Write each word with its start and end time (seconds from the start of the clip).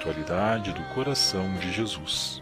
espiritualidade 0.00 0.72
do 0.72 0.82
coração 0.94 1.52
de 1.54 1.70
Jesus. 1.70 2.40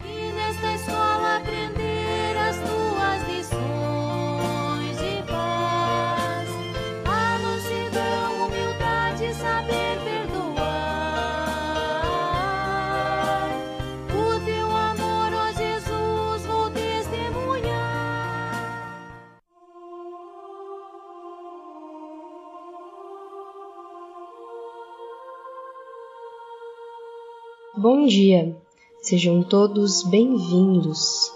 Bom 27.81 28.07
dia, 28.07 28.57
sejam 29.01 29.41
todos 29.41 30.03
bem-vindos. 30.03 31.31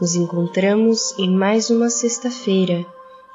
Nos 0.00 0.16
encontramos 0.16 1.16
em 1.16 1.30
mais 1.30 1.70
uma 1.70 1.88
sexta-feira, 1.88 2.84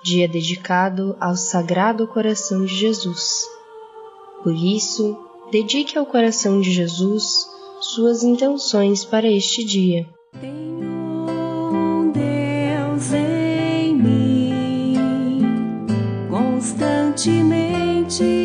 dia 0.03 0.27
dedicado 0.27 1.15
ao 1.17 1.37
Sagrado 1.37 2.05
Coração 2.05 2.65
de 2.65 2.75
Jesus. 2.75 3.47
Por 4.43 4.53
isso, 4.53 5.17
dedique 5.49 5.97
ao 5.97 6.05
coração 6.05 6.59
de 6.59 6.73
Jesus 6.73 7.47
suas 7.79 8.21
intenções 8.21 9.05
para 9.05 9.31
este 9.31 9.63
dia. 9.63 10.05
Constantemente 16.29 18.44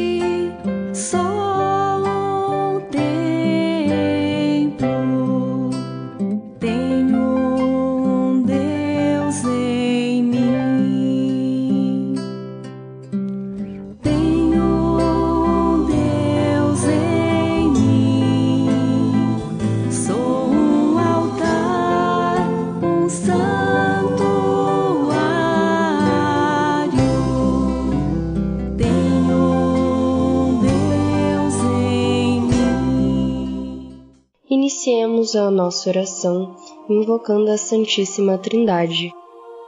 Iniciemos 34.91 35.37
a 35.37 35.49
nossa 35.53 35.89
oração 35.89 36.57
invocando 36.89 37.49
a 37.49 37.57
Santíssima 37.57 38.37
Trindade. 38.37 39.13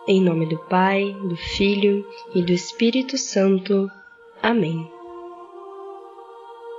Em 0.09 0.21
nome 0.21 0.47
do 0.47 0.59
Pai, 0.65 1.15
do 1.29 1.37
Filho 1.37 2.05
e 2.35 2.43
do 2.43 2.53
Espírito 2.53 3.17
Santo. 3.17 3.89
Amém. 4.43 4.85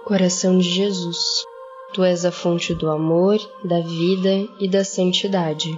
Coração 0.03 0.57
de 0.57 0.69
Jesus, 0.69 1.17
Tu 1.93 2.03
és 2.03 2.25
a 2.25 2.33
fonte 2.33 2.75
do 2.75 2.89
amor, 2.89 3.39
da 3.63 3.79
vida 3.79 4.45
e 4.59 4.67
da 4.67 4.83
santidade. 4.83 5.71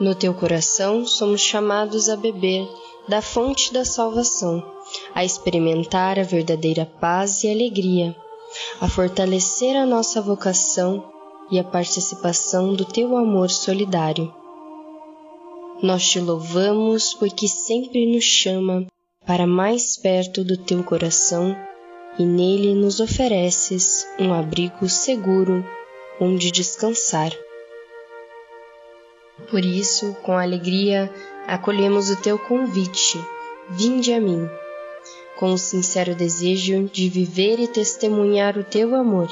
No 0.00 0.14
Teu 0.14 0.32
coração 0.32 1.04
somos 1.04 1.42
chamados 1.42 2.08
a 2.08 2.16
beber 2.16 2.66
da 3.06 3.20
fonte 3.20 3.74
da 3.74 3.84
salvação, 3.84 4.64
a 5.14 5.22
experimentar 5.22 6.18
a 6.18 6.22
verdadeira 6.22 6.86
paz 6.98 7.44
e 7.44 7.50
alegria, 7.50 8.16
a 8.80 8.88
fortalecer 8.88 9.76
a 9.76 9.84
nossa 9.84 10.22
vocação 10.22 11.11
e 11.52 11.58
a 11.58 11.64
participação 11.64 12.72
do 12.72 12.84
Teu 12.84 13.14
amor 13.14 13.50
solidário. 13.50 14.32
Nós 15.82 16.08
te 16.08 16.18
louvamos 16.18 17.12
porque 17.12 17.46
sempre 17.46 18.06
nos 18.10 18.24
chama 18.24 18.86
para 19.26 19.46
mais 19.46 19.98
perto 19.98 20.42
do 20.42 20.56
Teu 20.56 20.82
coração 20.82 21.54
e 22.18 22.24
nele 22.24 22.74
nos 22.74 23.00
ofereces 23.00 24.06
um 24.18 24.32
abrigo 24.32 24.88
seguro 24.88 25.62
onde 26.18 26.50
descansar. 26.50 27.32
Por 29.50 29.64
isso, 29.64 30.14
com 30.22 30.38
alegria, 30.38 31.12
acolhemos 31.46 32.08
o 32.08 32.16
teu 32.16 32.38
convite. 32.38 33.18
Vinde 33.68 34.12
a 34.12 34.20
mim, 34.20 34.48
com 35.38 35.52
o 35.52 35.58
sincero 35.58 36.14
desejo 36.14 36.84
de 36.84 37.08
viver 37.08 37.58
e 37.58 37.66
testemunhar 37.66 38.56
o 38.56 38.64
teu 38.64 38.94
amor. 38.94 39.28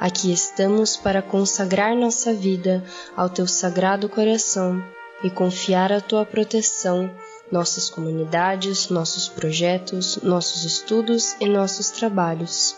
Aqui 0.00 0.32
estamos 0.32 0.96
para 0.96 1.22
consagrar 1.22 1.96
nossa 1.96 2.34
vida 2.34 2.84
ao 3.16 3.28
teu 3.28 3.46
sagrado 3.46 4.08
coração 4.08 4.82
e 5.22 5.30
confiar 5.30 5.92
a 5.92 6.00
tua 6.00 6.26
proteção, 6.26 7.10
nossas 7.50 7.88
comunidades, 7.88 8.88
nossos 8.88 9.28
projetos, 9.28 10.16
nossos 10.22 10.64
estudos 10.64 11.36
e 11.40 11.46
nossos 11.46 11.90
trabalhos. 11.90 12.76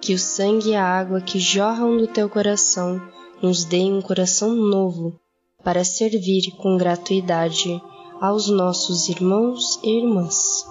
Que 0.00 0.14
o 0.14 0.18
sangue 0.18 0.70
e 0.70 0.74
a 0.76 0.84
água 0.84 1.20
que 1.20 1.40
jorram 1.40 1.96
do 1.96 2.06
teu 2.06 2.28
coração 2.28 3.00
nos 3.42 3.64
deem 3.64 3.92
um 3.92 4.02
coração 4.02 4.54
novo 4.54 5.18
para 5.64 5.84
servir 5.84 6.52
com 6.58 6.76
gratuidade 6.76 7.80
aos 8.20 8.48
nossos 8.48 9.08
irmãos 9.08 9.78
e 9.82 9.98
irmãs. 9.98 10.64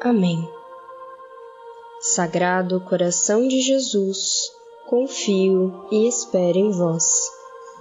Amém. 0.00 0.46
Sagrado 2.00 2.80
coração 2.80 3.48
de 3.48 3.60
Jesus, 3.60 4.50
confio 4.86 5.86
e 5.90 6.06
espero 6.06 6.58
em 6.58 6.70
vós. 6.70 7.30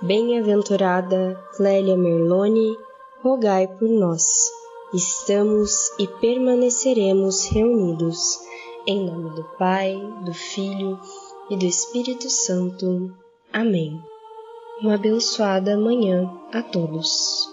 Bem-aventurada 0.01 1.39
Clélia 1.55 1.97
Merlone, 1.97 2.77
rogai 3.21 3.67
por 3.67 3.87
nós. 3.89 4.49
Estamos 4.93 5.89
e 5.99 6.07
permaneceremos 6.07 7.45
reunidos. 7.45 8.39
Em 8.85 9.05
nome 9.05 9.29
do 9.31 9.43
Pai, 9.57 9.95
do 10.23 10.33
Filho 10.33 10.99
e 11.49 11.57
do 11.57 11.65
Espírito 11.65 12.29
Santo. 12.29 13.11
Amém. 13.51 14.01
Uma 14.81 14.95
abençoada 14.95 15.77
manhã 15.77 16.29
a 16.51 16.61
todos. 16.61 17.52